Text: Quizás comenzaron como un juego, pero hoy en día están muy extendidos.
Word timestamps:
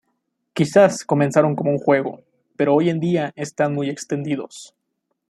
Quizás 0.55 1.03
comenzaron 1.05 1.55
como 1.55 1.69
un 1.69 1.77
juego, 1.77 2.21
pero 2.55 2.73
hoy 2.73 2.89
en 2.89 2.99
día 2.99 3.33
están 3.35 3.75
muy 3.75 3.87
extendidos. 3.87 4.73